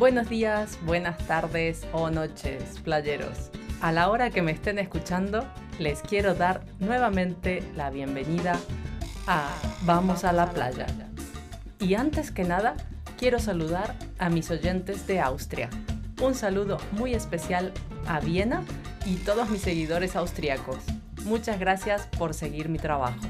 Buenos 0.00 0.30
días, 0.30 0.78
buenas 0.86 1.18
tardes 1.26 1.86
o 1.92 2.08
noches, 2.08 2.80
playeros. 2.82 3.50
A 3.82 3.92
la 3.92 4.08
hora 4.08 4.30
que 4.30 4.40
me 4.40 4.50
estén 4.50 4.78
escuchando, 4.78 5.46
les 5.78 6.00
quiero 6.00 6.32
dar 6.34 6.64
nuevamente 6.78 7.62
la 7.76 7.90
bienvenida 7.90 8.58
a 9.26 9.50
Vamos 9.82 10.24
a 10.24 10.32
la 10.32 10.52
playa. 10.52 10.86
Y 11.78 11.96
antes 11.96 12.30
que 12.30 12.44
nada, 12.44 12.76
quiero 13.18 13.38
saludar 13.40 13.94
a 14.18 14.30
mis 14.30 14.50
oyentes 14.50 15.06
de 15.06 15.20
Austria. 15.20 15.68
Un 16.22 16.34
saludo 16.34 16.78
muy 16.92 17.12
especial 17.12 17.70
a 18.06 18.20
Viena 18.20 18.62
y 19.04 19.16
todos 19.16 19.50
mis 19.50 19.60
seguidores 19.60 20.16
austriacos. 20.16 20.78
Muchas 21.26 21.60
gracias 21.60 22.06
por 22.16 22.32
seguir 22.32 22.70
mi 22.70 22.78
trabajo. 22.78 23.20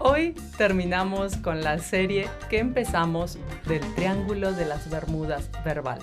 Hoy 0.00 0.34
terminamos 0.58 1.36
con 1.36 1.62
la 1.62 1.78
serie 1.78 2.28
que 2.50 2.58
empezamos 2.58 3.38
del 3.66 3.80
Triángulo 3.94 4.52
de 4.52 4.66
las 4.66 4.90
Bermudas 4.90 5.50
verbal. 5.64 6.00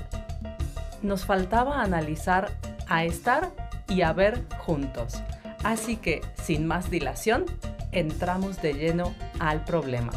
Nos 1.02 1.26
faltaba 1.26 1.82
analizar 1.82 2.58
a 2.88 3.04
estar 3.04 3.52
y 3.88 4.02
a 4.02 4.14
ver 4.14 4.46
juntos. 4.60 5.22
Así 5.64 5.98
que, 5.98 6.22
sin 6.42 6.66
más 6.66 6.90
dilación, 6.90 7.46
entramos 7.92 8.62
de 8.62 8.74
lleno 8.74 9.14
al 9.40 9.64
problema. 9.66 10.12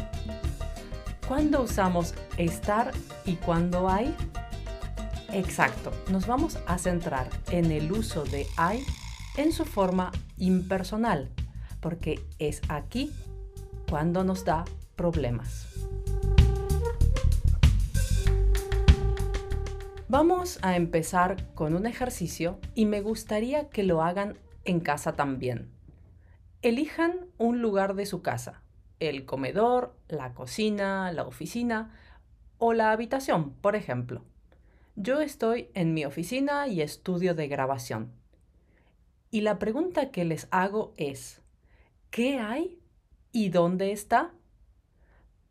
¿Cuándo 1.27 1.61
usamos 1.61 2.15
estar 2.37 2.91
y 3.25 3.33
cuándo 3.35 3.89
hay? 3.89 4.15
Exacto, 5.33 5.91
nos 6.09 6.27
vamos 6.27 6.59
a 6.65 6.77
centrar 6.77 7.27
en 7.49 7.71
el 7.71 7.91
uso 7.91 8.23
de 8.23 8.47
hay 8.55 8.83
en 9.35 9.51
su 9.51 9.65
forma 9.65 10.11
impersonal, 10.37 11.29
porque 11.81 12.23
es 12.39 12.61
aquí 12.69 13.11
cuando 13.89 14.23
nos 14.23 14.45
da 14.45 14.65
problemas. 14.95 15.67
Vamos 20.07 20.59
a 20.61 20.75
empezar 20.75 21.53
con 21.55 21.75
un 21.75 21.85
ejercicio 21.85 22.59
y 22.73 22.85
me 22.85 23.01
gustaría 23.01 23.69
que 23.69 23.83
lo 23.83 24.01
hagan 24.01 24.37
en 24.63 24.79
casa 24.79 25.15
también. 25.15 25.71
Elijan 26.61 27.27
un 27.37 27.61
lugar 27.61 27.95
de 27.95 28.05
su 28.05 28.21
casa, 28.21 28.63
el 28.99 29.25
comedor, 29.25 29.95
la 30.07 30.33
cocina, 30.33 31.11
la 31.11 31.23
oficina 31.23 31.91
o 32.57 32.73
la 32.73 32.91
habitación, 32.91 33.53
por 33.55 33.75
ejemplo. 33.75 34.23
Yo 34.95 35.21
estoy 35.21 35.69
en 35.73 35.93
mi 35.93 36.05
oficina 36.05 36.67
y 36.67 36.81
estudio 36.81 37.35
de 37.35 37.47
grabación. 37.47 38.13
Y 39.31 39.41
la 39.41 39.59
pregunta 39.59 40.11
que 40.11 40.23
les 40.23 40.47
hago 40.51 40.93
es, 40.95 41.41
¿qué 42.09 42.39
hay 42.39 42.79
¿Y 43.35 43.49
dónde 43.49 43.91
está? 43.91 44.31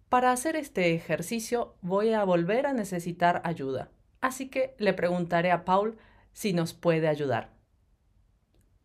Para 0.09 0.33
hacer 0.33 0.57
este 0.57 0.95
ejercicio 0.95 1.77
voy 1.83 2.15
a 2.15 2.25
volver 2.25 2.65
a 2.65 2.73
necesitar 2.73 3.43
ayuda, 3.45 3.91
así 4.23 4.49
que 4.49 4.75
le 4.79 4.95
preguntaré 4.95 5.53
a 5.53 5.67
Paul 5.67 5.99
si 6.33 6.55
nos 6.55 6.73
puede 6.73 7.09
ayudar. 7.09 7.51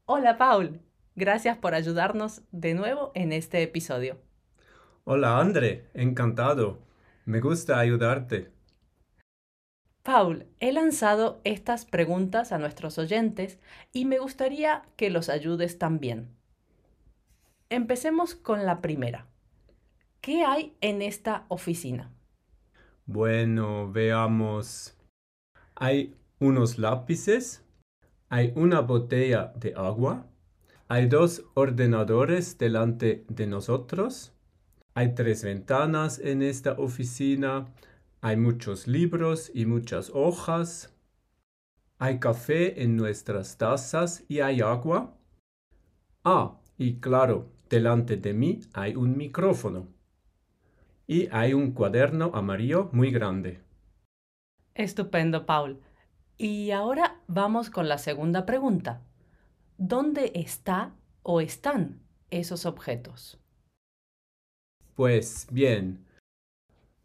Hola 0.04 0.38
Paul, 0.38 0.82
gracias 1.16 1.58
por 1.58 1.76
ayudarnos 1.76 2.42
de 2.52 2.74
nuevo 2.74 3.14
en 3.16 3.32
este 3.32 3.64
episodio. 3.64 4.18
Hola 5.06 5.40
André, 5.40 5.88
encantado. 5.94 6.80
Me 7.24 7.40
gusta 7.40 7.80
ayudarte. 7.80 8.52
Paul, 10.04 10.46
he 10.60 10.74
lanzado 10.74 11.40
estas 11.46 11.86
preguntas 11.86 12.52
a 12.52 12.58
nuestros 12.58 12.98
oyentes 12.98 13.60
y 13.94 14.04
me 14.04 14.20
gustaría 14.20 14.84
que 14.98 15.10
los 15.10 15.30
ayudes 15.30 15.78
también. 15.78 16.38
Empecemos 17.72 18.34
con 18.34 18.66
la 18.66 18.82
primera. 18.82 19.28
¿Qué 20.22 20.44
hay 20.44 20.76
en 20.82 21.04
esta 21.04 21.46
oficina? 21.50 22.12
Bueno, 23.06 23.92
veamos. 23.92 24.98
Hay 25.76 26.16
unos 26.40 26.80
lápices, 26.80 27.64
hay 28.28 28.54
una 28.56 28.82
botella 28.82 29.54
de 29.56 29.76
agua, 29.76 30.26
hay 30.88 31.08
dos 31.08 31.46
ordenadores 31.54 32.58
delante 32.58 33.24
de 33.28 33.46
nosotros, 33.46 34.34
hay 34.96 35.14
tres 35.14 35.44
ventanas 35.44 36.18
en 36.18 36.42
esta 36.42 36.72
oficina, 36.74 37.68
hay 38.22 38.36
muchos 38.36 38.88
libros 38.88 39.52
y 39.54 39.68
muchas 39.68 40.10
hojas, 40.12 40.92
hay 42.00 42.18
café 42.20 42.82
en 42.82 42.96
nuestras 42.98 43.58
tazas 43.58 44.24
y 44.28 44.40
hay 44.40 44.62
agua. 44.62 45.16
Ah, 46.24 46.60
y 46.78 46.96
claro, 47.00 47.52
Delante 47.70 48.18
de 48.18 48.34
mí 48.34 48.62
hay 48.74 48.96
un 48.96 49.16
micrófono. 49.16 49.88
Y 51.06 51.28
hay 51.32 51.54
un 51.54 51.72
cuaderno 51.72 52.32
amarillo 52.34 52.90
muy 52.94 53.12
grande. 53.12 53.62
Estupendo, 54.74 55.46
Paul. 55.46 55.80
Y 56.38 56.72
ahora 56.72 57.22
vamos 57.28 57.70
con 57.70 57.88
la 57.88 57.98
segunda 57.98 58.46
pregunta. 58.46 59.02
¿Dónde 59.78 60.32
está 60.36 60.96
o 61.22 61.42
están 61.42 62.00
esos 62.32 62.66
objetos? 62.66 63.40
Pues 64.96 65.48
bien, 65.52 66.06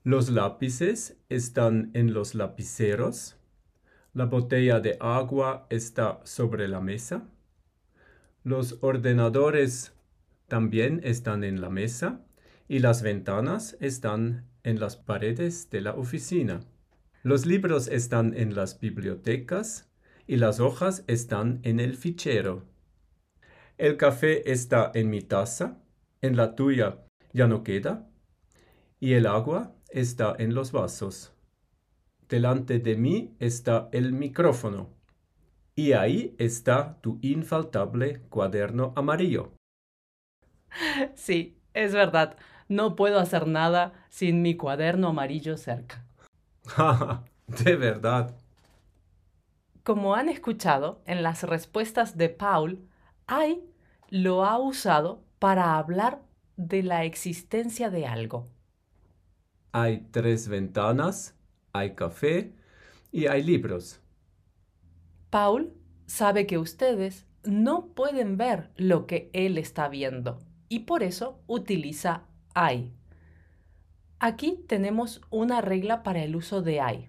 los 0.02 0.30
lápices 0.30 1.18
están 1.28 1.90
en 1.94 2.14
los 2.14 2.34
lapiceros. 2.34 3.36
La 4.12 4.26
botella 4.26 4.80
de 4.80 4.96
agua 5.00 5.66
está 5.70 6.20
sobre 6.24 6.68
la 6.68 6.80
mesa. 6.80 7.28
Los 8.44 8.78
ordenadores 8.82 9.93
también 10.54 11.00
están 11.02 11.42
en 11.42 11.60
la 11.60 11.68
mesa 11.68 12.24
y 12.68 12.78
las 12.78 13.02
ventanas 13.02 13.76
están 13.80 14.46
en 14.62 14.78
las 14.78 14.94
paredes 14.96 15.68
de 15.70 15.80
la 15.80 15.94
oficina. 15.96 16.60
Los 17.24 17.44
libros 17.44 17.88
están 17.88 18.34
en 18.36 18.54
las 18.54 18.78
bibliotecas 18.78 19.90
y 20.28 20.36
las 20.36 20.60
hojas 20.60 21.02
están 21.08 21.58
en 21.64 21.80
el 21.80 21.96
fichero. 21.96 22.68
El 23.78 23.96
café 23.96 24.48
está 24.52 24.92
en 24.94 25.10
mi 25.10 25.22
taza, 25.22 25.82
en 26.22 26.36
la 26.36 26.54
tuya 26.54 27.00
ya 27.32 27.48
no 27.48 27.64
queda, 27.64 28.08
y 29.00 29.14
el 29.14 29.26
agua 29.26 29.74
está 29.88 30.36
en 30.38 30.54
los 30.54 30.70
vasos. 30.70 31.34
Delante 32.28 32.78
de 32.78 32.94
mí 32.94 33.34
está 33.40 33.88
el 33.90 34.12
micrófono, 34.12 34.94
y 35.74 35.94
ahí 35.94 36.36
está 36.38 37.00
tu 37.00 37.18
infaltable 37.22 38.20
cuaderno 38.28 38.92
amarillo. 38.94 39.54
Sí, 41.14 41.58
es 41.74 41.92
verdad. 41.92 42.36
No 42.68 42.96
puedo 42.96 43.18
hacer 43.20 43.46
nada 43.46 43.92
sin 44.08 44.42
mi 44.42 44.56
cuaderno 44.56 45.08
amarillo 45.08 45.56
cerca. 45.56 46.04
de 47.46 47.76
verdad. 47.76 48.34
Como 49.82 50.14
han 50.14 50.28
escuchado 50.28 51.02
en 51.06 51.22
las 51.22 51.42
respuestas 51.42 52.16
de 52.16 52.30
Paul, 52.30 52.88
hay 53.26 53.62
lo 54.08 54.44
ha 54.44 54.58
usado 54.58 55.22
para 55.38 55.76
hablar 55.76 56.22
de 56.56 56.82
la 56.82 57.04
existencia 57.04 57.90
de 57.90 58.06
algo. 58.06 58.48
Hay 59.72 60.06
tres 60.10 60.48
ventanas, 60.48 61.34
hay 61.72 61.94
café 61.94 62.54
y 63.12 63.26
hay 63.26 63.42
libros. 63.42 64.00
Paul 65.30 65.74
sabe 66.06 66.46
que 66.46 66.58
ustedes 66.58 67.26
no 67.42 67.88
pueden 67.88 68.36
ver 68.36 68.70
lo 68.76 69.06
que 69.06 69.30
él 69.34 69.58
está 69.58 69.88
viendo 69.88 70.38
y 70.68 70.80
por 70.80 71.02
eso 71.02 71.40
utiliza 71.46 72.22
I. 72.54 72.90
Aquí 74.18 74.64
tenemos 74.66 75.20
una 75.30 75.60
regla 75.60 76.02
para 76.02 76.22
el 76.22 76.36
uso 76.36 76.62
de 76.62 76.76
I. 76.76 77.08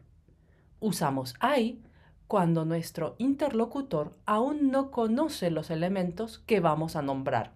Usamos 0.79 1.35
I 1.41 1.81
cuando 2.27 2.65
nuestro 2.65 3.15
interlocutor 3.17 4.17
aún 4.25 4.71
no 4.71 4.91
conoce 4.91 5.51
los 5.51 5.69
elementos 5.69 6.39
que 6.39 6.59
vamos 6.59 6.95
a 6.95 7.01
nombrar. 7.01 7.53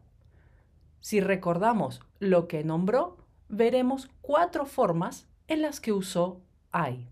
Si 1.01 1.21
recordamos 1.21 2.01
lo 2.19 2.47
que 2.47 2.63
nombró, 2.63 3.17
veremos 3.47 4.09
cuatro 4.21 4.65
formas 4.65 5.27
en 5.47 5.61
las 5.61 5.79
que 5.79 5.91
usó 5.91 6.41
I. 6.73 7.07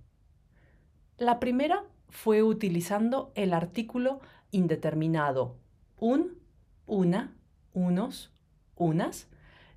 La 1.18 1.40
primera 1.40 1.84
fue 2.10 2.44
utilizando 2.44 3.32
el 3.36 3.54
artículo 3.54 4.22
indeterminado 4.52 5.58
un, 6.00 6.38
una, 6.86 7.36
unos, 7.74 8.32
unas, 8.78 9.28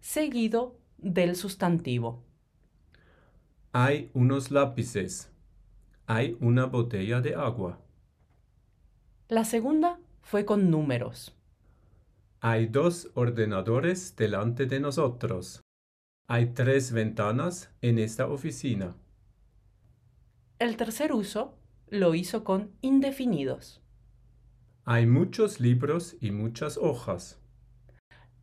seguido 0.01 0.79
del 0.99 1.37
sustantivo. 1.37 2.23
Hay 3.73 4.11
unos 4.15 4.51
lápices. 4.51 5.31
Hay 6.07 6.37
una 6.41 6.67
botella 6.67 7.21
de 7.21 7.35
agua. 7.35 7.79
La 9.29 9.45
segunda 9.45 10.01
fue 10.23 10.45
con 10.45 10.71
números. 10.71 11.37
Hay 12.41 12.67
dos 12.67 13.11
ordenadores 13.15 14.17
delante 14.17 14.67
de 14.67 14.81
nosotros. 14.81 15.61
Hay 16.27 16.47
tres 16.47 16.93
ventanas 16.93 17.71
en 17.81 17.99
esta 17.99 18.27
oficina. 18.27 18.97
El 20.59 20.77
tercer 20.77 21.13
uso 21.13 21.55
lo 21.89 22.15
hizo 22.15 22.45
con 22.45 22.73
indefinidos. 22.81 23.83
Hay 24.85 25.07
muchos 25.07 25.61
libros 25.61 26.17
y 26.21 26.31
muchas 26.31 26.77
hojas 26.77 27.40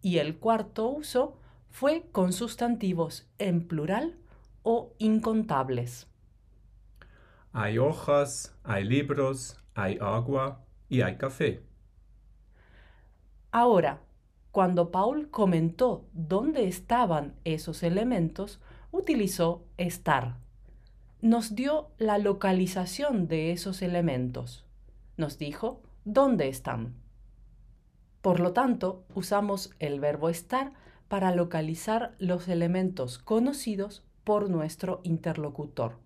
y 0.02 0.18
el 0.18 0.38
cuarto 0.38 0.88
uso 0.88 1.38
fue 1.70 2.08
con 2.12 2.34
sustantivos 2.34 3.28
en 3.38 3.68
plural 3.68 4.18
o 4.64 4.94
incontables. 4.98 6.08
Hay 7.54 7.78
hojas, 7.78 8.56
hay 8.64 8.84
libros, 8.84 9.58
hay 9.74 9.98
agua 10.02 10.66
y 10.90 11.02
hay 11.02 11.18
café. 11.18 11.64
Ahora, 13.52 14.02
cuando 14.52 14.92
Paul 14.92 15.30
comentó 15.30 16.08
dónde 16.14 16.68
estaban 16.68 17.36
esos 17.44 17.84
elementos, 17.84 18.60
utilizó 18.92 19.66
estar. 19.78 20.38
Nos 21.22 21.56
dio 21.56 21.92
la 21.98 22.18
localización 22.18 23.28
de 23.28 23.52
esos 23.52 23.82
elementos. 23.82 24.66
Nos 25.16 25.38
dijo 25.38 25.82
dónde 26.06 26.48
están. 26.48 26.96
Por 28.27 28.41
lo 28.41 28.51
tanto, 28.51 29.06
usamos 29.15 29.74
el 29.79 30.01
verbo 30.01 30.27
estar 30.27 30.74
para 31.07 31.33
localizar 31.33 32.13
los 32.19 32.50
elementos 32.50 33.19
conocidos 33.19 34.03
por 34.25 34.50
nuestro 34.50 35.00
interlocutor. 35.03 35.97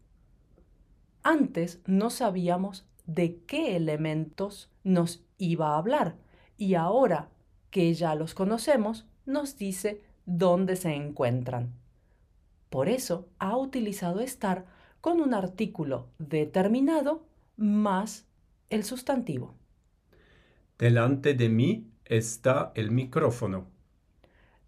Antes 1.23 1.81
no 1.88 2.12
sabíamos 2.12 2.85
de 3.07 3.39
qué 3.47 3.75
elementos 3.75 4.69
nos 4.83 5.23
iba 5.39 5.69
a 5.69 5.79
hablar 5.79 6.15
y 6.59 6.75
ahora 6.75 7.31
que 7.71 7.91
ya 7.95 8.13
los 8.13 8.35
conocemos, 8.35 9.07
nos 9.25 9.57
dice 9.57 10.03
dónde 10.27 10.75
se 10.75 10.94
encuentran. 10.94 11.73
Por 12.69 12.88
eso 12.88 13.29
ha 13.39 13.57
utilizado 13.57 14.19
estar 14.19 14.68
con 15.01 15.21
un 15.21 15.33
artículo 15.33 16.09
determinado 16.19 17.25
más 17.57 18.27
el 18.69 18.83
sustantivo. 18.83 19.56
Delante 20.77 21.33
de 21.33 21.50
mí 21.50 21.91
está 22.12 22.74
el 22.75 22.92
micrófono. 22.92 23.68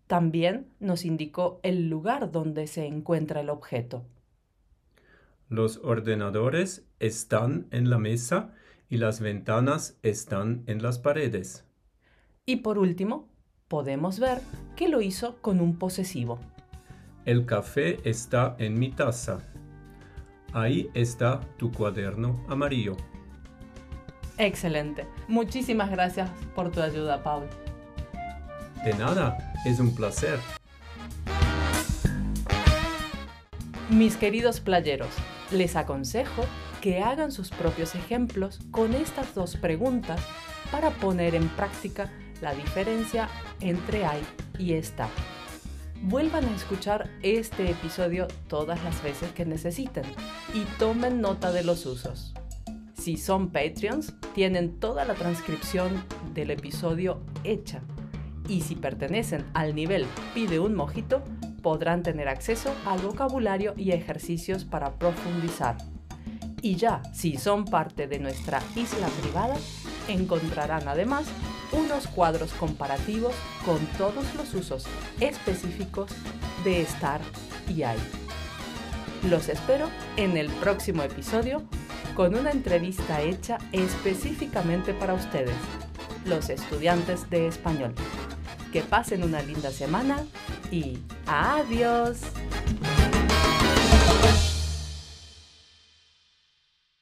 También 0.07 0.67
nos 0.79 1.03
indicó 1.03 1.59
el 1.61 1.89
lugar 1.89 2.31
donde 2.31 2.67
se 2.67 2.85
encuentra 2.85 3.41
el 3.41 3.49
objeto. 3.49 4.05
Los 5.49 5.77
ordenadores 5.83 6.85
están 6.99 7.67
en 7.71 7.89
la 7.89 7.99
mesa 7.99 8.53
y 8.89 8.97
las 8.97 9.19
ventanas 9.19 9.99
están 10.03 10.63
en 10.67 10.81
las 10.81 10.99
paredes. 10.99 11.65
Y 12.45 12.57
por 12.57 12.79
último, 12.79 13.27
podemos 13.67 14.19
ver 14.19 14.39
que 14.77 14.87
lo 14.87 15.01
hizo 15.01 15.35
con 15.41 15.59
un 15.59 15.77
posesivo. 15.77 16.39
El 17.25 17.45
café 17.45 17.99
está 18.09 18.55
en 18.57 18.79
mi 18.79 18.89
taza. 18.89 19.39
Ahí 20.53 20.89
está 20.93 21.41
tu 21.57 21.71
cuaderno 21.71 22.45
amarillo. 22.47 22.95
Excelente. 24.37 25.05
Muchísimas 25.27 25.91
gracias 25.91 26.29
por 26.55 26.71
tu 26.71 26.81
ayuda, 26.81 27.23
Paul. 27.23 27.47
De 28.83 28.93
nada, 28.95 29.53
es 29.65 29.79
un 29.79 29.93
placer. 29.93 30.39
Mis 33.89 34.17
queridos 34.17 34.59
playeros, 34.59 35.09
les 35.51 35.75
aconsejo 35.75 36.45
que 36.81 37.01
hagan 37.01 37.31
sus 37.31 37.49
propios 37.49 37.95
ejemplos 37.95 38.59
con 38.71 38.93
estas 38.93 39.35
dos 39.35 39.55
preguntas 39.55 40.19
para 40.71 40.89
poner 40.89 41.35
en 41.35 41.47
práctica 41.49 42.11
la 42.41 42.53
diferencia 42.53 43.29
entre 43.61 44.05
hay 44.05 44.21
y 44.57 44.73
está. 44.73 45.07
Vuelvan 46.01 46.43
a 46.43 46.55
escuchar 46.55 47.09
este 47.21 47.71
episodio 47.71 48.27
todas 48.47 48.83
las 48.83 49.01
veces 49.01 49.31
que 49.31 49.45
necesiten 49.45 50.03
y 50.53 50.65
tomen 50.77 51.21
nota 51.21 51.53
de 51.53 51.63
los 51.63 51.85
usos. 51.85 52.33
Si 53.03 53.17
son 53.17 53.49
Patreons, 53.49 54.13
tienen 54.33 54.79
toda 54.79 55.03
la 55.03 55.13
transcripción 55.13 56.05
del 56.33 56.51
episodio 56.51 57.19
hecha. 57.43 57.81
Y 58.47 58.61
si 58.61 58.75
pertenecen 58.75 59.45
al 59.53 59.75
nivel 59.75 60.05
Pide 60.33 60.57
un 60.61 60.73
mojito, 60.73 61.21
podrán 61.61 62.01
tener 62.01 62.29
acceso 62.29 62.73
al 62.85 63.01
vocabulario 63.01 63.73
y 63.75 63.91
ejercicios 63.91 64.63
para 64.63 64.93
profundizar. 64.99 65.75
Y 66.61 66.77
ya, 66.77 67.01
si 67.13 67.35
son 67.35 67.65
parte 67.65 68.07
de 68.07 68.19
nuestra 68.19 68.61
isla 68.73 69.07
privada, 69.21 69.55
encontrarán 70.07 70.87
además 70.87 71.25
unos 71.73 72.07
cuadros 72.07 72.53
comparativos 72.53 73.33
con 73.65 73.79
todos 73.97 74.33
los 74.35 74.53
usos 74.53 74.85
específicos 75.19 76.09
de 76.63 76.83
estar 76.83 77.19
y 77.67 77.83
hay. 77.83 77.99
Los 79.29 79.49
espero 79.49 79.89
en 80.15 80.37
el 80.37 80.47
próximo 80.47 81.03
episodio 81.03 81.63
con 82.15 82.35
una 82.35 82.51
entrevista 82.51 83.21
hecha 83.21 83.57
específicamente 83.71 84.93
para 84.93 85.13
ustedes, 85.13 85.55
los 86.25 86.49
estudiantes 86.49 87.29
de 87.29 87.47
español. 87.47 87.93
Que 88.71 88.81
pasen 88.81 89.23
una 89.23 89.41
linda 89.41 89.71
semana 89.71 90.25
y 90.71 90.99
adiós. 91.27 92.21